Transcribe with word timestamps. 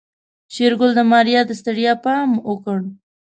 شېرګل 0.53 0.91
د 0.95 0.99
ماريا 1.11 1.41
د 1.47 1.51
ستړيا 1.59 1.93
پام 2.05 2.29
وکړ. 2.49 2.79